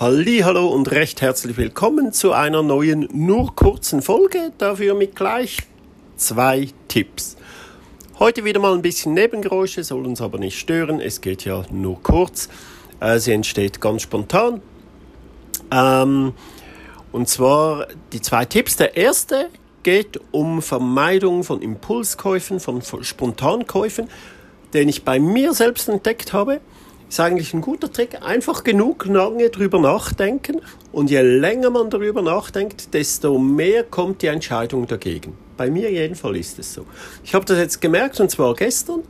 Hallo 0.00 0.68
und 0.68 0.92
recht 0.92 1.22
herzlich 1.22 1.56
willkommen 1.56 2.12
zu 2.12 2.32
einer 2.32 2.62
neuen, 2.62 3.08
nur 3.12 3.56
kurzen 3.56 4.00
Folge, 4.00 4.52
dafür 4.56 4.94
mit 4.94 5.16
gleich 5.16 5.56
zwei 6.16 6.68
Tipps. 6.86 7.36
Heute 8.20 8.44
wieder 8.44 8.60
mal 8.60 8.74
ein 8.74 8.82
bisschen 8.82 9.14
Nebengeräusche, 9.14 9.82
soll 9.82 10.06
uns 10.06 10.20
aber 10.20 10.38
nicht 10.38 10.56
stören, 10.56 11.00
es 11.00 11.20
geht 11.20 11.44
ja 11.44 11.64
nur 11.72 12.00
kurz. 12.00 12.48
Äh, 13.00 13.18
sie 13.18 13.32
entsteht 13.32 13.80
ganz 13.80 14.02
spontan. 14.02 14.62
Ähm, 15.72 16.32
und 17.10 17.28
zwar 17.28 17.88
die 18.12 18.20
zwei 18.20 18.44
Tipps. 18.44 18.76
Der 18.76 18.96
erste 18.96 19.48
geht 19.82 20.20
um 20.30 20.62
Vermeidung 20.62 21.42
von 21.42 21.60
Impulskäufen, 21.60 22.60
von 22.60 22.82
Spontankäufen, 22.82 24.08
den 24.74 24.88
ich 24.88 25.02
bei 25.02 25.18
mir 25.18 25.54
selbst 25.54 25.88
entdeckt 25.88 26.32
habe 26.32 26.60
ist 27.08 27.20
eigentlich 27.20 27.54
ein 27.54 27.60
guter 27.60 27.90
Trick. 27.90 28.22
Einfach 28.22 28.64
genug 28.64 29.06
lange 29.06 29.50
drüber 29.50 29.80
nachdenken 29.80 30.60
und 30.92 31.10
je 31.10 31.20
länger 31.20 31.70
man 31.70 31.90
darüber 31.90 32.22
nachdenkt, 32.22 32.92
desto 32.94 33.38
mehr 33.38 33.84
kommt 33.84 34.22
die 34.22 34.26
Entscheidung 34.26 34.86
dagegen. 34.86 35.34
Bei 35.56 35.70
mir 35.70 35.90
jedenfalls 35.90 36.38
ist 36.38 36.58
es 36.58 36.74
so. 36.74 36.84
Ich 37.24 37.34
habe 37.34 37.44
das 37.44 37.58
jetzt 37.58 37.80
gemerkt 37.80 38.20
und 38.20 38.30
zwar 38.30 38.54
gestern 38.54 39.02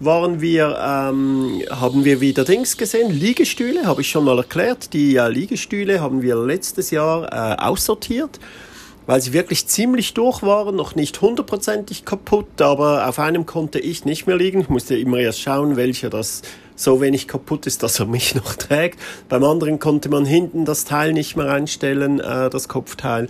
waren 0.00 0.40
wir, 0.40 0.76
ähm, 0.78 1.62
haben 1.70 2.04
wir 2.04 2.20
wieder 2.20 2.44
Dings 2.44 2.76
gesehen, 2.76 3.10
Liegestühle, 3.10 3.86
habe 3.86 4.02
ich 4.02 4.10
schon 4.10 4.24
mal 4.24 4.36
erklärt. 4.38 4.92
Die 4.92 5.16
äh, 5.16 5.28
Liegestühle 5.28 6.00
haben 6.00 6.22
wir 6.22 6.36
letztes 6.36 6.90
Jahr 6.90 7.32
äh, 7.32 7.62
aussortiert, 7.62 8.38
weil 9.06 9.20
sie 9.20 9.32
wirklich 9.32 9.66
ziemlich 9.68 10.12
durch 10.12 10.42
waren, 10.42 10.76
noch 10.76 10.96
nicht 10.96 11.20
hundertprozentig 11.20 12.04
kaputt, 12.04 12.60
aber 12.60 13.08
auf 13.08 13.18
einem 13.18 13.46
konnte 13.46 13.78
ich 13.78 14.04
nicht 14.04 14.26
mehr 14.26 14.36
liegen. 14.36 14.60
Ich 14.60 14.68
musste 14.68 14.96
immer 14.96 15.18
erst 15.18 15.40
schauen, 15.40 15.76
welcher 15.76 16.10
das 16.10 16.42
so 16.76 17.00
wenig 17.00 17.26
kaputt 17.26 17.66
ist, 17.66 17.82
dass 17.82 17.98
er 17.98 18.06
mich 18.06 18.34
noch 18.36 18.54
trägt. 18.54 19.00
Beim 19.28 19.42
anderen 19.42 19.78
konnte 19.78 20.08
man 20.08 20.24
hinten 20.24 20.64
das 20.64 20.84
Teil 20.84 21.12
nicht 21.12 21.36
mehr 21.36 21.50
einstellen, 21.50 22.20
äh, 22.20 22.50
das 22.50 22.68
Kopfteil. 22.68 23.28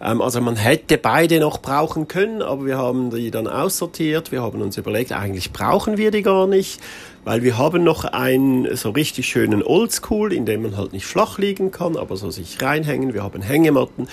Ähm, 0.00 0.20
also 0.20 0.40
man 0.40 0.56
hätte 0.56 0.98
beide 0.98 1.40
noch 1.40 1.58
brauchen 1.58 2.08
können, 2.08 2.42
aber 2.42 2.66
wir 2.66 2.78
haben 2.78 3.10
die 3.10 3.30
dann 3.30 3.46
aussortiert. 3.46 4.32
Wir 4.32 4.42
haben 4.42 4.60
uns 4.62 4.76
überlegt, 4.76 5.12
eigentlich 5.12 5.52
brauchen 5.52 5.98
wir 5.98 6.10
die 6.10 6.22
gar 6.22 6.46
nicht, 6.46 6.80
weil 7.24 7.42
wir 7.42 7.58
haben 7.58 7.84
noch 7.84 8.04
einen 8.04 8.74
so 8.76 8.90
richtig 8.90 9.26
schönen 9.26 9.62
Oldschool, 9.62 10.32
in 10.32 10.46
dem 10.46 10.62
man 10.62 10.76
halt 10.76 10.92
nicht 10.92 11.06
flach 11.06 11.38
liegen 11.38 11.70
kann, 11.70 11.96
aber 11.96 12.16
so 12.16 12.30
sich 12.30 12.60
reinhängen. 12.62 13.14
Wir 13.14 13.22
haben 13.22 13.42
Hängematten, 13.42 14.08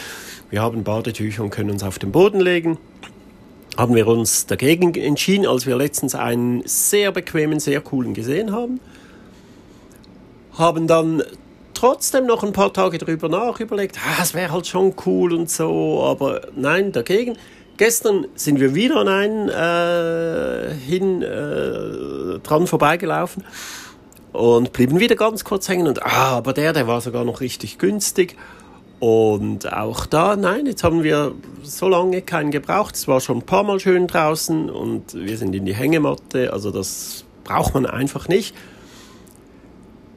wir 0.49 0.61
haben 0.61 0.83
Badetücher 0.83 1.43
und 1.43 1.49
können 1.49 1.71
uns 1.71 1.83
auf 1.83 1.99
den 1.99 2.11
Boden 2.11 2.41
legen 2.41 2.77
haben 3.77 3.95
wir 3.95 4.07
uns 4.07 4.47
dagegen 4.47 4.93
entschieden, 4.95 5.45
als 5.45 5.67
wir 5.67 5.75
letztens 5.75 6.15
einen 6.15 6.63
sehr 6.65 7.11
bequemen, 7.11 7.59
sehr 7.59 7.79
coolen 7.81 8.13
gesehen 8.13 8.51
haben. 8.51 8.79
Haben 10.57 10.87
dann 10.87 11.23
trotzdem 11.75 12.25
noch 12.25 12.43
ein 12.43 12.53
paar 12.53 12.73
Tage 12.73 12.97
drüber 12.97 13.29
nach 13.29 13.59
überlegt, 13.59 13.99
ah, 13.99 14.21
es 14.21 14.33
wäre 14.33 14.51
halt 14.51 14.65
schon 14.65 14.95
cool 15.05 15.31
und 15.31 15.49
so, 15.49 16.03
aber 16.03 16.41
nein, 16.55 16.91
dagegen. 16.91 17.37
Gestern 17.77 18.25
sind 18.33 18.59
wir 18.59 18.73
wieder 18.73 18.95
an 18.95 19.07
einen 19.07 19.49
äh, 19.49 20.73
hin 20.73 21.21
äh, 21.21 22.39
dran 22.39 22.65
vorbeigelaufen 22.65 23.43
und 24.33 24.73
blieben 24.73 24.99
wieder 24.99 25.15
ganz 25.15 25.43
kurz 25.43 25.69
hängen 25.69 25.87
und 25.87 26.01
ah, 26.03 26.37
aber 26.37 26.53
der, 26.53 26.73
der 26.73 26.87
war 26.87 27.01
sogar 27.01 27.23
noch 27.23 27.39
richtig 27.39 27.77
günstig 27.77 28.35
und 28.99 29.71
auch 29.71 30.07
da, 30.07 30.35
nein, 30.35 30.65
jetzt 30.65 30.83
haben 30.83 31.03
wir 31.03 31.35
so 31.61 31.87
lange 31.87 32.21
keinen 32.23 32.49
gebraucht. 32.49 32.95
Es 32.95 33.07
war 33.07 33.21
schon 33.21 33.37
ein 33.39 33.45
paar 33.45 33.63
Mal 33.63 33.79
schön 33.79 34.07
draußen 34.07 34.69
und 34.69 35.13
wir 35.13 35.37
sind 35.37 35.53
in 35.53 35.65
die 35.65 35.75
Hängematte. 35.75 36.51
Also 36.51 36.71
das 36.71 37.23
braucht 37.43 37.75
man 37.75 37.85
einfach 37.85 38.27
nicht. 38.27 38.55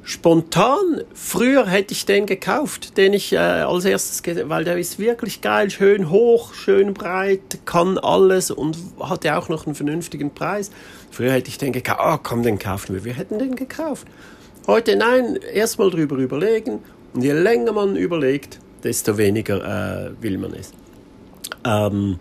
Spontan, 0.02 1.02
früher 1.12 1.66
hätte 1.66 1.92
ich 1.92 2.06
den 2.06 2.24
gekauft, 2.24 2.96
den 2.96 3.12
ich 3.12 3.34
äh, 3.34 3.36
als 3.36 3.84
erstes, 3.84 4.22
weil 4.48 4.64
der 4.64 4.78
ist 4.78 4.98
wirklich 4.98 5.42
geil, 5.42 5.70
schön 5.70 6.10
hoch, 6.10 6.54
schön 6.54 6.94
breit, 6.94 7.60
kann 7.66 7.98
alles 7.98 8.50
und 8.50 8.78
hatte 8.98 9.36
auch 9.36 9.50
noch 9.50 9.66
einen 9.66 9.74
vernünftigen 9.74 10.32
Preis. 10.32 10.70
Früher 11.10 11.32
hätte 11.32 11.48
ich 11.48 11.58
den 11.58 11.72
gekauft, 11.72 12.00
oh 12.02 12.18
komm, 12.22 12.42
den 12.42 12.58
kaufen 12.58 12.94
wir, 12.94 13.04
wir 13.04 13.12
hätten 13.12 13.38
den 13.38 13.54
gekauft. 13.54 14.08
Heute 14.66 14.96
nein, 14.96 15.38
erstmal 15.52 15.90
drüber 15.90 16.16
überlegen 16.16 16.80
und 17.12 17.22
je 17.22 17.32
länger 17.32 17.72
man 17.72 17.94
überlegt, 17.94 18.58
desto 18.82 19.16
weniger 19.18 20.08
äh, 20.08 20.22
will 20.22 20.38
man 20.38 20.54
es. 20.54 20.72
Ähm, 21.64 22.18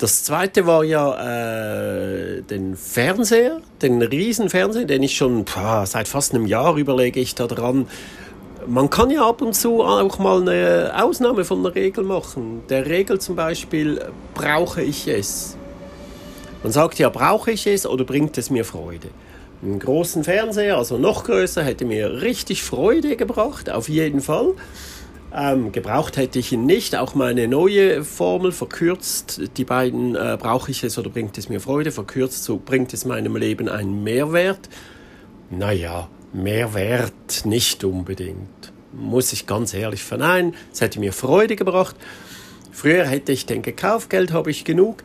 das 0.00 0.24
zweite 0.24 0.66
war 0.66 0.82
ja 0.82 2.38
äh, 2.38 2.40
den 2.40 2.74
Fernseher, 2.74 3.60
den 3.82 4.00
Riesenfernseher, 4.00 4.86
den 4.86 5.02
ich 5.02 5.14
schon 5.14 5.44
pah, 5.44 5.84
seit 5.84 6.08
fast 6.08 6.34
einem 6.34 6.46
Jahr 6.46 6.76
überlege 6.76 7.20
ich 7.20 7.34
da 7.34 7.46
dran. 7.46 7.86
Man 8.66 8.88
kann 8.88 9.10
ja 9.10 9.28
ab 9.28 9.42
und 9.42 9.54
zu 9.54 9.82
auch 9.82 10.18
mal 10.18 10.40
eine 10.40 10.92
Ausnahme 10.96 11.44
von 11.44 11.62
der 11.62 11.74
Regel 11.74 12.04
machen. 12.04 12.62
Der 12.70 12.86
Regel 12.86 13.18
zum 13.18 13.36
Beispiel, 13.36 14.00
brauche 14.32 14.82
ich 14.82 15.06
es? 15.06 15.58
Man 16.62 16.72
sagt 16.72 16.98
ja, 16.98 17.10
brauche 17.10 17.50
ich 17.50 17.66
es 17.66 17.86
oder 17.86 18.04
bringt 18.04 18.38
es 18.38 18.48
mir 18.48 18.64
Freude? 18.64 19.08
Einen 19.62 19.78
großen 19.78 20.24
Fernseher, 20.24 20.78
also 20.78 20.96
noch 20.96 21.24
größer, 21.24 21.62
hätte 21.62 21.84
mir 21.84 22.22
richtig 22.22 22.62
Freude 22.62 23.16
gebracht, 23.16 23.68
auf 23.68 23.90
jeden 23.90 24.22
Fall. 24.22 24.54
Ähm, 25.32 25.70
gebraucht 25.72 26.16
hätte 26.16 26.38
ich 26.38 26.52
ihn 26.52 26.66
nicht. 26.66 26.96
Auch 26.96 27.14
meine 27.14 27.46
neue 27.46 28.04
Formel 28.04 28.52
verkürzt, 28.52 29.40
die 29.56 29.64
beiden 29.64 30.16
äh, 30.16 30.36
brauche 30.40 30.70
ich 30.70 30.82
es 30.82 30.98
oder 30.98 31.10
bringt 31.10 31.38
es 31.38 31.48
mir 31.48 31.60
Freude, 31.60 31.92
verkürzt, 31.92 32.44
so 32.44 32.60
bringt 32.62 32.92
es 32.92 33.04
meinem 33.04 33.36
Leben 33.36 33.68
einen 33.68 34.02
Mehrwert. 34.02 34.68
Naja, 35.50 36.08
Mehrwert 36.32 37.44
nicht 37.44 37.84
unbedingt. 37.84 38.72
Muss 38.92 39.32
ich 39.32 39.46
ganz 39.46 39.72
ehrlich 39.72 40.02
verneinen. 40.02 40.54
Es 40.72 40.80
hätte 40.80 40.98
mir 40.98 41.12
Freude 41.12 41.54
gebracht. 41.54 41.94
Früher 42.72 43.04
hätte 43.04 43.32
ich 43.32 43.46
den 43.46 43.62
gekauft, 43.62 44.10
Geld 44.10 44.32
habe 44.32 44.50
ich 44.50 44.64
genug. 44.64 45.04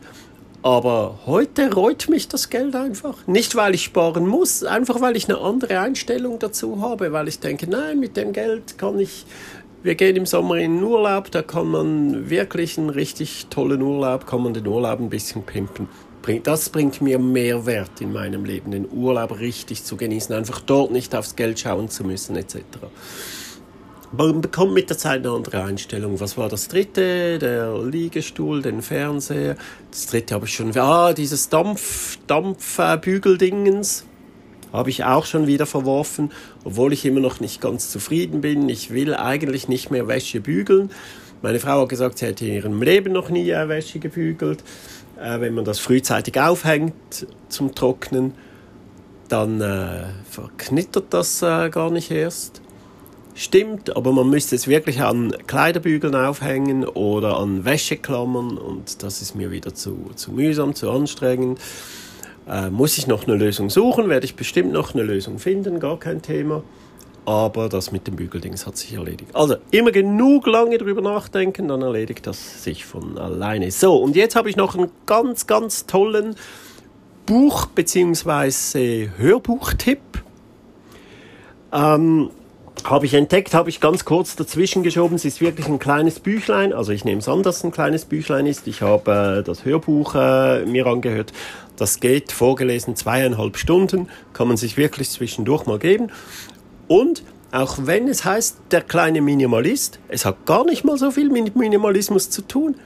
Aber 0.62 1.20
heute 1.26 1.72
reut 1.72 2.08
mich 2.08 2.26
das 2.26 2.50
Geld 2.50 2.74
einfach. 2.74 3.24
Nicht, 3.28 3.54
weil 3.54 3.76
ich 3.76 3.84
sparen 3.84 4.26
muss, 4.26 4.64
einfach 4.64 5.00
weil 5.00 5.16
ich 5.16 5.28
eine 5.28 5.38
andere 5.38 5.78
Einstellung 5.78 6.40
dazu 6.40 6.80
habe, 6.80 7.12
weil 7.12 7.28
ich 7.28 7.38
denke, 7.38 7.70
nein, 7.70 8.00
mit 8.00 8.16
dem 8.16 8.32
Geld 8.32 8.76
kann 8.76 8.98
ich 8.98 9.26
wir 9.86 9.94
gehen 9.94 10.16
im 10.16 10.26
Sommer 10.26 10.56
in 10.56 10.78
den 10.78 10.82
Urlaub, 10.82 11.30
da 11.30 11.42
kann 11.42 11.68
man 11.68 12.28
wirklich 12.28 12.76
einen 12.76 12.90
richtig 12.90 13.46
tollen 13.50 13.80
Urlaub, 13.80 14.26
kann 14.26 14.42
man 14.42 14.52
den 14.52 14.66
Urlaub 14.66 14.98
ein 14.98 15.08
bisschen 15.08 15.44
pimpen. 15.44 15.88
Das 16.42 16.70
bringt 16.70 17.00
mir 17.00 17.20
mehr 17.20 17.66
Wert 17.66 18.00
in 18.00 18.12
meinem 18.12 18.44
Leben, 18.44 18.72
den 18.72 18.90
Urlaub 18.90 19.38
richtig 19.38 19.84
zu 19.84 19.96
genießen, 19.96 20.34
einfach 20.34 20.60
dort 20.60 20.90
nicht 20.90 21.14
aufs 21.14 21.36
Geld 21.36 21.60
schauen 21.60 21.88
zu 21.88 22.02
müssen, 22.02 22.34
etc. 22.34 22.56
Man 24.10 24.40
bekommt 24.40 24.74
mit 24.74 24.90
der 24.90 24.98
Zeit 24.98 25.24
eine 25.24 25.30
andere 25.30 25.62
Einstellung. 25.62 26.18
Was 26.18 26.36
war 26.36 26.48
das 26.48 26.66
dritte? 26.66 27.38
Der 27.38 27.78
Liegestuhl, 27.78 28.62
den 28.62 28.82
Fernseher. 28.82 29.54
Das 29.92 30.06
dritte 30.06 30.34
habe 30.34 30.46
ich 30.46 30.54
schon. 30.54 30.76
Ah, 30.76 31.12
dieses 31.12 31.48
Dampf, 31.48 32.18
Dampfbügeldingens. 32.26 34.00
Äh, 34.00 34.15
habe 34.76 34.90
ich 34.90 35.04
auch 35.04 35.24
schon 35.24 35.46
wieder 35.46 35.66
verworfen, 35.66 36.30
obwohl 36.64 36.92
ich 36.92 37.04
immer 37.04 37.20
noch 37.20 37.40
nicht 37.40 37.60
ganz 37.60 37.90
zufrieden 37.90 38.40
bin. 38.40 38.68
Ich 38.68 38.90
will 38.90 39.14
eigentlich 39.14 39.68
nicht 39.68 39.90
mehr 39.90 40.08
Wäsche 40.08 40.40
bügeln. 40.40 40.90
Meine 41.42 41.60
Frau 41.60 41.82
hat 41.82 41.88
gesagt, 41.88 42.18
sie 42.18 42.26
hätte 42.26 42.46
in 42.46 42.54
ihrem 42.54 42.82
Leben 42.82 43.12
noch 43.12 43.28
nie 43.28 43.48
Wäsche 43.48 43.98
gebügelt. 43.98 44.64
Äh, 45.20 45.40
wenn 45.40 45.54
man 45.54 45.64
das 45.64 45.78
frühzeitig 45.78 46.40
aufhängt 46.40 47.26
zum 47.48 47.74
Trocknen, 47.74 48.34
dann 49.28 49.60
äh, 49.60 50.04
verknittert 50.28 51.06
das 51.10 51.42
äh, 51.42 51.70
gar 51.70 51.90
nicht 51.90 52.10
erst. 52.10 52.62
Stimmt, 53.34 53.94
aber 53.94 54.12
man 54.12 54.30
müsste 54.30 54.56
es 54.56 54.66
wirklich 54.66 55.02
an 55.02 55.34
Kleiderbügeln 55.46 56.14
aufhängen 56.14 56.86
oder 56.86 57.36
an 57.36 57.66
Wäscheklammern 57.66 58.56
und 58.56 59.02
das 59.02 59.20
ist 59.20 59.34
mir 59.34 59.50
wieder 59.50 59.74
zu, 59.74 60.10
zu 60.14 60.32
mühsam, 60.32 60.74
zu 60.74 60.90
anstrengend. 60.90 61.60
Äh, 62.48 62.70
muss 62.70 62.96
ich 62.96 63.06
noch 63.06 63.26
eine 63.26 63.36
Lösung 63.36 63.70
suchen, 63.70 64.08
werde 64.08 64.24
ich 64.24 64.36
bestimmt 64.36 64.72
noch 64.72 64.94
eine 64.94 65.02
Lösung 65.02 65.38
finden, 65.38 65.80
gar 65.80 65.98
kein 65.98 66.22
Thema. 66.22 66.62
Aber 67.24 67.68
das 67.68 67.90
mit 67.90 68.06
dem 68.06 68.14
Bügeldings 68.14 68.66
hat 68.68 68.76
sich 68.76 68.94
erledigt. 68.94 69.34
Also 69.34 69.56
immer 69.72 69.90
genug 69.90 70.46
lange 70.46 70.78
drüber 70.78 71.00
nachdenken, 71.02 71.66
dann 71.66 71.82
erledigt 71.82 72.24
das 72.24 72.62
sich 72.62 72.84
von 72.84 73.18
alleine. 73.18 73.68
So, 73.72 73.96
und 73.96 74.14
jetzt 74.14 74.36
habe 74.36 74.48
ich 74.48 74.54
noch 74.54 74.76
einen 74.76 74.90
ganz, 75.06 75.48
ganz 75.48 75.86
tollen 75.86 76.36
Buch- 77.26 77.66
bzw. 77.66 79.08
Hörbuchtipp. 79.16 79.98
Ähm, 81.72 82.30
habe 82.88 83.06
ich 83.06 83.14
entdeckt, 83.14 83.52
habe 83.54 83.68
ich 83.68 83.80
ganz 83.80 84.04
kurz 84.04 84.36
dazwischen 84.36 84.82
geschoben. 84.82 85.16
Es 85.16 85.24
ist 85.24 85.40
wirklich 85.40 85.66
ein 85.66 85.78
kleines 85.78 86.20
Büchlein. 86.20 86.72
Also 86.72 86.92
ich 86.92 87.04
nehme 87.04 87.18
es 87.18 87.28
an, 87.28 87.42
dass 87.42 87.58
es 87.58 87.64
ein 87.64 87.72
kleines 87.72 88.04
Büchlein 88.04 88.46
ist. 88.46 88.66
Ich 88.66 88.82
habe 88.82 89.38
äh, 89.40 89.42
das 89.42 89.64
Hörbuch 89.64 90.14
äh, 90.14 90.64
mir 90.64 90.86
angehört. 90.86 91.32
Das 91.76 92.00
geht 92.00 92.32
vorgelesen 92.32 92.96
zweieinhalb 92.96 93.56
Stunden, 93.58 94.08
kann 94.32 94.48
man 94.48 94.56
sich 94.56 94.76
wirklich 94.76 95.10
zwischendurch 95.10 95.66
mal 95.66 95.78
geben. 95.78 96.10
Und 96.88 97.24
auch 97.52 97.76
wenn 97.80 98.08
es 98.08 98.24
heißt, 98.24 98.58
der 98.70 98.82
kleine 98.82 99.20
Minimalist, 99.20 99.98
es 100.08 100.24
hat 100.24 100.46
gar 100.46 100.64
nicht 100.64 100.84
mal 100.84 100.96
so 100.96 101.10
viel 101.10 101.28
mit 101.28 101.56
Minimalismus 101.56 102.30
zu 102.30 102.42
tun. 102.42 102.76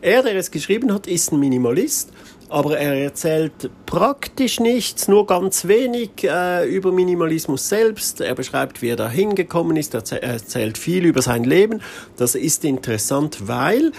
Er, 0.00 0.22
der 0.22 0.36
es 0.36 0.50
geschrieben 0.50 0.92
hat, 0.94 1.06
ist 1.06 1.32
ein 1.32 1.40
Minimalist, 1.40 2.12
aber 2.50 2.78
er 2.78 2.94
erzählt 2.94 3.70
praktisch 3.86 4.58
nichts, 4.58 5.08
nur 5.08 5.26
ganz 5.26 5.66
wenig 5.68 6.24
äh, 6.24 6.68
über 6.68 6.90
Minimalismus 6.90 7.68
selbst. 7.68 8.20
Er 8.20 8.34
beschreibt, 8.34 8.82
wie 8.82 8.88
er 8.88 8.96
da 8.96 9.08
hingekommen 9.08 9.76
ist, 9.76 9.94
er 9.94 10.22
erzählt 10.22 10.76
viel 10.76 11.06
über 11.06 11.22
sein 11.22 11.44
Leben. 11.44 11.80
Das 12.16 12.34
ist 12.34 12.64
interessant, 12.64 13.46
weil 13.46 13.92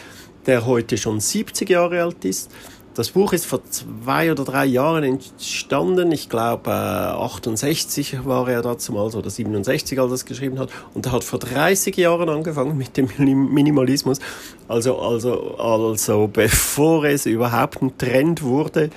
der 0.45 0.65
heute 0.65 0.97
schon 0.97 1.19
70 1.19 1.69
Jahre 1.69 2.03
alt 2.03 2.25
ist 2.25 2.51
das 2.93 3.11
Buch 3.11 3.31
ist 3.31 3.45
vor 3.45 3.61
zwei 3.69 4.31
oder 4.31 4.43
drei 4.43 4.65
Jahren 4.65 5.03
entstanden. 5.03 6.11
Ich 6.11 6.27
glaube, 6.27 6.69
äh, 6.69 6.73
68 6.73 8.25
war 8.25 8.49
er 8.49 8.61
damals 8.61 9.15
oder 9.15 9.29
67, 9.29 9.99
als 9.99 10.11
er 10.11 10.15
es 10.15 10.25
geschrieben 10.25 10.59
hat. 10.59 10.69
Und 10.93 11.05
er 11.05 11.13
hat 11.13 11.23
vor 11.23 11.39
30 11.39 11.95
Jahren 11.95 12.27
angefangen 12.27 12.77
mit 12.77 12.97
dem 12.97 13.07
Minimalismus. 13.17 14.19
Also, 14.67 14.99
also, 14.99 15.55
also 15.57 16.29
bevor 16.31 17.05
es 17.05 17.25
überhaupt 17.25 17.81
ein 17.81 17.97
Trend 17.97 18.43
wurde, 18.43 18.89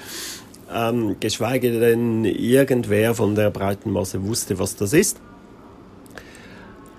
ähm, 0.75 1.17
geschweige 1.21 1.79
denn 1.79 2.25
irgendwer 2.25 3.15
von 3.15 3.37
der 3.37 3.51
breiten 3.51 3.93
Masse 3.93 4.25
wusste, 4.27 4.59
was 4.59 4.75
das 4.75 4.93
ist. 4.93 5.21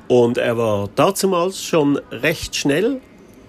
Und 0.08 0.38
er 0.38 0.58
war 0.58 0.88
damals 0.96 1.62
schon 1.62 1.98
recht 2.12 2.56
schnell 2.56 3.02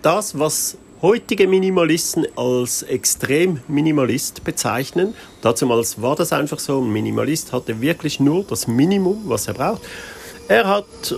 das, 0.02 0.38
was 0.38 0.78
heutige 1.06 1.46
Minimalisten 1.46 2.26
als 2.34 2.82
extrem 2.82 3.60
Minimalist 3.68 4.42
bezeichnen. 4.42 5.14
Dazumals 5.40 6.02
war 6.02 6.16
das 6.16 6.32
einfach 6.32 6.58
so. 6.58 6.80
Ein 6.80 6.90
Minimalist 6.90 7.52
hatte 7.52 7.80
wirklich 7.80 8.18
nur 8.18 8.42
das 8.42 8.66
Minimum, 8.66 9.22
was 9.26 9.46
er 9.46 9.54
braucht. 9.54 9.82
Er 10.48 10.66
hat, 10.66 10.84
äh, 11.12 11.14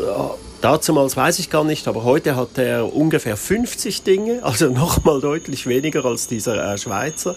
dazumals 0.60 1.16
weiß 1.16 1.38
ich 1.38 1.48
gar 1.48 1.64
nicht, 1.64 1.88
aber 1.88 2.04
heute 2.04 2.36
hat 2.36 2.58
er 2.58 2.94
ungefähr 2.94 3.38
50 3.38 4.02
Dinge, 4.02 4.40
also 4.42 4.68
nochmal 4.68 5.22
deutlich 5.22 5.66
weniger 5.66 6.04
als 6.04 6.26
dieser 6.26 6.74
äh, 6.74 6.76
Schweizer. 6.76 7.34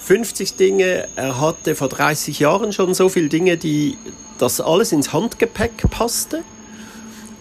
50 0.00 0.54
Dinge. 0.54 1.06
Er 1.16 1.38
hatte 1.38 1.74
vor 1.74 1.90
30 1.90 2.38
Jahren 2.38 2.72
schon 2.72 2.94
so 2.94 3.10
viele 3.10 3.28
Dinge, 3.28 3.58
die 3.58 3.98
das 4.38 4.62
alles 4.62 4.92
ins 4.92 5.12
Handgepäck 5.12 5.90
passte 5.90 6.44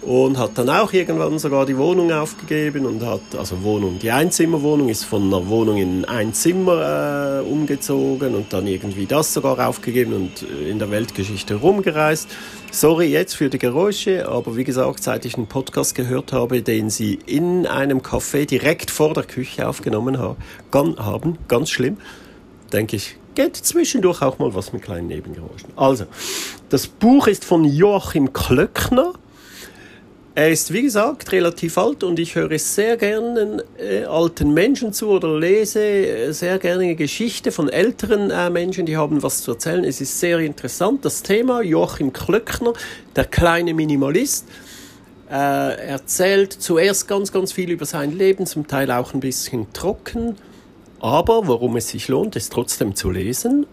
und 0.07 0.38
hat 0.38 0.51
dann 0.57 0.69
auch 0.69 0.94
irgendwann 0.94 1.38
sogar 1.38 1.65
die 1.65 1.77
Wohnung 1.77 2.13
aufgegeben 2.13 2.86
und 2.86 3.06
hat, 3.06 3.19
also 3.38 3.62
Wohnung, 3.62 4.00
die 4.00 4.09
Einzimmerwohnung 4.09 4.88
ist 4.88 5.04
von 5.04 5.24
einer 5.24 5.50
Wohnung 5.50 5.75
in 5.75 6.06
ein 6.06 6.33
Zimmer 6.33 7.42
äh, 7.44 7.50
umgezogen 7.50 8.33
und 8.33 8.54
dann 8.54 8.68
irgendwie 8.68 9.06
das 9.06 9.33
sogar 9.33 9.68
aufgegeben 9.68 10.13
und 10.13 10.44
äh, 10.44 10.69
in 10.69 10.80
der 10.80 10.92
Weltgeschichte 10.92 11.56
rumgereist. 11.56 12.30
Sorry 12.71 13.07
jetzt 13.07 13.36
für 13.36 13.50
die 13.50 13.57
Geräusche, 13.57 14.30
aber 14.30 14.56
wie 14.56 14.63
gesagt, 14.63 15.04
seit 15.04 15.25
ich 15.25 15.36
einen 15.36 15.48
Podcast 15.48 15.94
gehört 15.94 16.31
habe, 16.31 16.62
den 16.62 16.89
sie 16.89 17.19
in 17.25 17.68
einem 17.68 18.00
Café 18.00 18.45
direkt 18.45 18.89
vor 18.92 19.13
der 19.13 19.24
Küche 19.24 19.68
aufgenommen 19.68 20.18
haben, 20.18 21.38
ganz 21.50 21.69
schlimm, 21.69 21.98
denke 22.71 22.95
ich, 22.95 23.18
geht 23.36 23.57
zwischendurch 23.57 24.21
auch 24.21 24.39
mal 24.39 24.56
was 24.56 24.71
mit 24.71 24.83
kleinen 24.83 25.07
Nebengeräuschen. 25.07 25.69
Also, 25.75 26.06
das 26.69 26.88
Buch 26.88 27.27
ist 27.27 27.44
von 27.44 27.65
Joachim 27.65 28.31
Klöckner 28.31 29.13
er 30.38 30.51
ist, 30.51 30.72
wie 30.72 30.84
gesagt, 30.84 31.31
relativ 31.31 31.80
alt 31.80 32.04
und 32.04 32.19
ich 32.19 32.36
höre 32.36 32.60
sehr 32.60 32.95
gerne 32.95 33.63
äh, 33.80 34.04
alten 34.04 34.54
Menschen 34.54 34.94
zu 34.94 35.10
oder 35.10 35.39
lese 35.39 35.81
äh, 35.81 36.31
sehr 36.31 36.60
gerne 36.60 36.94
Geschichte 36.94 37.51
von 37.51 37.69
älteren 37.69 38.30
äh, 38.30 38.51
Menschen, 38.51 38.86
die 38.86 38.95
haben 38.95 39.24
was 39.24 39.42
zu 39.42 39.54
erzählen. 39.54 39.84
Es 39.84 40.00
ist 40.00 40.19
sehr 40.19 40.38
interessant, 40.38 41.04
das 41.06 41.24
Thema. 41.24 41.63
Joachim 41.63 42.13
Klöckner, 42.13 42.74
der 43.16 43.25
kleine 43.25 43.74
Minimalist, 43.74 44.48
äh, 45.28 45.34
erzählt 45.34 46.54
zuerst 46.54 47.07
ganz, 47.07 47.31
ganz 47.31 47.51
viel 47.51 47.72
über 47.72 47.88
sein 47.88 48.16
Leben, 48.16 48.45
zum 48.45 48.68
Teil 48.68 48.92
auch 48.92 49.16
ein 49.16 49.22
bisschen 49.22 49.74
trocken. 49.74 50.36
Aber 51.00 51.48
warum 51.48 51.78
es 51.78 51.88
sich 51.88 52.10
lohnt, 52.10 52.36
es 52.36 52.50
trotzdem 52.50 52.94
zu 52.94 53.10
lesen 53.10 53.66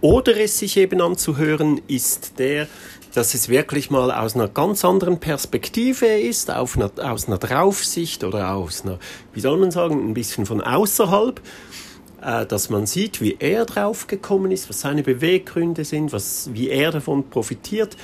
oder 0.00 0.36
es 0.38 0.58
sich 0.58 0.76
eben 0.76 1.00
anzuhören, 1.00 1.80
ist 1.88 2.38
der, 2.38 2.68
dass 3.14 3.34
es 3.34 3.48
wirklich 3.48 3.90
mal 3.90 4.10
aus 4.10 4.34
einer 4.34 4.48
ganz 4.48 4.84
anderen 4.84 5.18
Perspektive 5.18 6.06
ist, 6.06 6.50
auf 6.50 6.76
einer, 6.76 6.90
aus 6.98 7.26
einer 7.26 7.38
Draufsicht 7.38 8.24
oder 8.24 8.54
aus 8.54 8.84
einer, 8.84 8.98
wie 9.32 9.40
soll 9.40 9.58
man 9.58 9.70
sagen, 9.70 10.10
ein 10.10 10.14
bisschen 10.14 10.46
von 10.46 10.60
außerhalb, 10.60 11.40
äh, 12.22 12.46
dass 12.46 12.70
man 12.70 12.86
sieht, 12.86 13.20
wie 13.20 13.36
er 13.38 13.64
draufgekommen 13.64 14.50
ist, 14.50 14.68
was 14.68 14.80
seine 14.80 15.02
Beweggründe 15.02 15.84
sind, 15.84 16.12
was, 16.12 16.50
wie 16.52 16.68
er 16.68 16.90
davon 16.90 17.28
profitiert. 17.30 17.96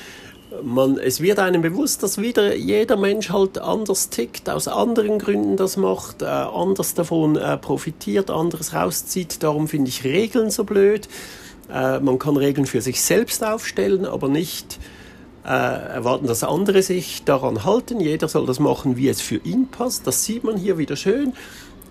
Man, 0.63 0.99
es 0.99 1.21
wird 1.21 1.41
einem 1.41 1.63
bewusst, 1.63 2.05
dass 2.05 2.21
wieder 2.21 2.55
jeder 2.55 2.97
Mensch 2.97 3.31
halt 3.31 3.59
anders 3.59 4.11
tickt, 4.11 4.49
aus 4.49 4.69
anderen 4.69 5.19
Gründen 5.19 5.57
das 5.57 5.77
macht, 5.77 6.23
äh, 6.23 6.27
anders 6.27 6.95
davon 6.95 7.37
äh, 7.37 7.57
profitiert, 7.57 8.31
anderes 8.31 8.73
rauszieht. 8.73 9.43
Darum 9.43 9.67
finde 9.67 9.89
ich 9.89 10.05
Regeln 10.05 10.51
so 10.51 10.63
blöd. 10.63 11.09
Äh, 11.73 12.01
man 12.01 12.19
kann 12.19 12.37
Regeln 12.37 12.67
für 12.67 12.81
sich 12.81 13.01
selbst 13.03 13.45
aufstellen, 13.45 14.07
aber 14.07 14.29
nicht 14.29 14.79
äh, 15.45 15.49
erwarten, 15.49 16.27
dass 16.27 16.43
andere 16.45 16.83
sich 16.83 17.25
daran 17.25 17.65
halten. 17.65 18.01
Jeder 18.01 18.29
soll 18.29 18.47
das 18.47 18.61
machen, 18.61 18.97
wie 18.97 19.09
es 19.09 19.21
für 19.21 19.37
ihn 19.37 19.69
passt. 19.69 20.07
Das 20.07 20.25
sieht 20.25 20.45
man 20.45 20.57
hier 20.57 20.79
wieder 20.79 20.97
schön. 20.97 21.33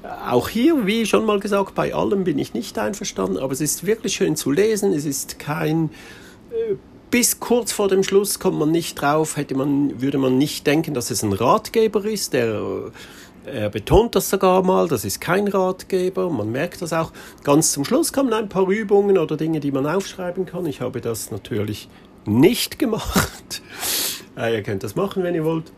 Äh, 0.04 0.08
auch 0.30 0.50
hier, 0.50 0.86
wie 0.86 1.06
schon 1.06 1.26
mal 1.26 1.40
gesagt, 1.40 1.76
bei 1.76 1.94
allem 1.94 2.24
bin 2.24 2.38
ich 2.40 2.54
nicht 2.54 2.78
einverstanden, 2.78 3.38
aber 3.38 3.54
es 3.54 3.62
ist 3.62 3.86
wirklich 3.86 4.14
schön 4.14 4.36
zu 4.36 4.52
lesen. 4.52 4.94
Es 4.94 5.06
ist 5.06 5.40
kein 5.40 5.90
äh, 6.52 6.76
bis 7.14 7.40
kurz 7.40 7.72
vor 7.72 7.90
dem 7.90 8.02
Schluss 8.02 8.40
kommt 8.40 8.58
man 8.58 8.72
nicht 8.72 9.00
drauf, 9.00 9.38
hätte 9.38 9.54
man, 9.54 10.02
würde 10.02 10.18
man 10.18 10.40
nicht 10.40 10.66
denken, 10.66 10.96
dass 10.96 11.12
es 11.12 11.22
ein 11.22 11.32
Ratgeber 11.32 12.04
ist, 12.06 12.34
der 12.34 12.92
er 13.46 13.70
betont 13.70 14.16
das 14.16 14.30
sogar 14.30 14.64
mal, 14.64 14.88
das 14.88 15.06
ist 15.06 15.20
kein 15.20 15.48
Ratgeber, 15.48 16.30
man 16.30 16.52
merkt 16.52 16.82
das 16.82 16.94
auch. 16.94 17.12
Ganz 17.44 17.72
zum 17.72 17.86
Schluss 17.86 18.14
kommen 18.14 18.34
ein 18.34 18.50
paar 18.50 18.68
Übungen 18.68 19.18
oder 19.18 19.38
Dinge, 19.38 19.60
die 19.60 19.72
man 19.72 19.86
aufschreiben 19.86 20.46
kann. 20.46 20.66
Ich 20.66 20.82
habe 20.82 21.02
das 21.02 21.32
natürlich 21.32 21.90
nicht 22.26 22.80
gemacht. 22.80 23.62
Äh, 24.38 24.54
ihr 24.56 24.64
könnt 24.64 24.84
das 24.84 24.96
machen, 24.96 25.24
wenn 25.24 25.36
ihr 25.36 25.44
wollt. 25.44 25.72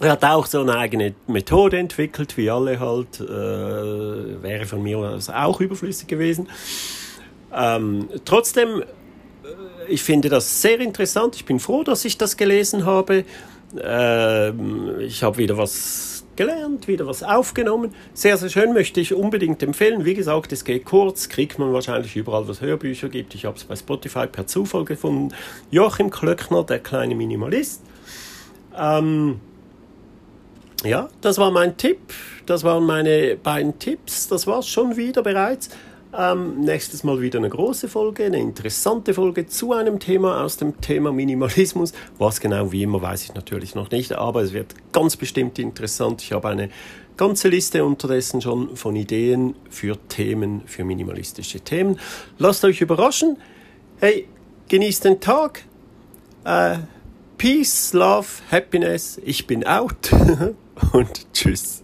Er 0.00 0.12
hat 0.12 0.24
auch 0.24 0.46
so 0.46 0.62
eine 0.62 0.76
eigene 0.76 1.14
Methode 1.26 1.78
entwickelt, 1.78 2.36
wie 2.36 2.50
alle 2.50 2.80
halt. 2.80 3.20
Äh, 3.20 4.42
wäre 4.42 4.64
von 4.64 4.82
mir 4.82 4.98
aus 4.98 5.28
auch 5.28 5.60
überflüssig 5.60 6.06
gewesen. 6.06 6.48
Ähm, 7.52 8.08
trotzdem, 8.24 8.80
äh, 8.80 8.84
ich 9.88 10.02
finde 10.02 10.28
das 10.28 10.62
sehr 10.62 10.80
interessant. 10.80 11.36
Ich 11.36 11.44
bin 11.44 11.58
froh, 11.58 11.82
dass 11.82 12.04
ich 12.04 12.16
das 12.16 12.36
gelesen 12.36 12.86
habe. 12.86 13.24
Ähm, 13.78 15.00
ich 15.00 15.22
habe 15.22 15.36
wieder 15.36 15.58
was 15.58 16.19
gelernt, 16.40 16.88
wieder 16.88 17.06
was 17.06 17.22
aufgenommen. 17.22 17.94
Sehr, 18.14 18.38
sehr 18.38 18.48
schön, 18.48 18.72
möchte 18.72 18.98
ich 18.98 19.12
unbedingt 19.12 19.62
empfehlen. 19.62 20.06
Wie 20.06 20.14
gesagt, 20.14 20.52
es 20.52 20.64
geht 20.64 20.86
kurz, 20.86 21.28
kriegt 21.28 21.58
man 21.58 21.74
wahrscheinlich 21.74 22.16
überall, 22.16 22.48
was 22.48 22.62
Hörbücher 22.62 23.10
gibt. 23.10 23.34
Ich 23.34 23.44
habe 23.44 23.58
es 23.58 23.64
bei 23.64 23.76
Spotify 23.76 24.26
per 24.26 24.46
Zufall 24.46 24.86
gefunden. 24.86 25.34
Joachim 25.70 26.08
Klöckner, 26.08 26.64
der 26.64 26.78
kleine 26.78 27.14
Minimalist. 27.14 27.82
Ähm, 28.74 29.38
ja, 30.82 31.10
das 31.20 31.36
war 31.36 31.50
mein 31.50 31.76
Tipp. 31.76 31.98
Das 32.46 32.64
waren 32.64 32.86
meine 32.86 33.36
beiden 33.36 33.78
Tipps. 33.78 34.26
Das 34.28 34.46
war 34.46 34.60
es 34.60 34.68
schon 34.68 34.96
wieder 34.96 35.22
bereits. 35.22 35.68
Ähm, 36.16 36.60
nächstes 36.60 37.04
Mal 37.04 37.20
wieder 37.20 37.38
eine 37.38 37.48
große 37.48 37.88
Folge, 37.88 38.24
eine 38.24 38.38
interessante 38.38 39.14
Folge 39.14 39.46
zu 39.46 39.72
einem 39.72 40.00
Thema 40.00 40.42
aus 40.42 40.56
dem 40.56 40.80
Thema 40.80 41.12
Minimalismus. 41.12 41.92
Was 42.18 42.40
genau 42.40 42.72
wie 42.72 42.82
immer 42.82 43.00
weiß 43.00 43.24
ich 43.24 43.34
natürlich 43.34 43.76
noch 43.76 43.90
nicht, 43.90 44.12
aber 44.12 44.42
es 44.42 44.52
wird 44.52 44.74
ganz 44.92 45.16
bestimmt 45.16 45.58
interessant. 45.60 46.22
Ich 46.22 46.32
habe 46.32 46.48
eine 46.48 46.70
ganze 47.16 47.48
Liste 47.48 47.84
unterdessen 47.84 48.40
schon 48.40 48.76
von 48.76 48.96
Ideen 48.96 49.54
für 49.68 49.96
Themen, 50.08 50.62
für 50.66 50.84
minimalistische 50.84 51.60
Themen. 51.60 52.00
Lasst 52.38 52.64
euch 52.64 52.80
überraschen. 52.80 53.36
Hey, 54.00 54.26
genießt 54.68 55.04
den 55.04 55.20
Tag. 55.20 55.62
Äh, 56.44 56.78
Peace, 57.38 57.92
Love, 57.92 58.26
Happiness. 58.50 59.20
Ich 59.24 59.46
bin 59.46 59.64
out 59.64 60.10
und 60.92 61.32
tschüss. 61.32 61.82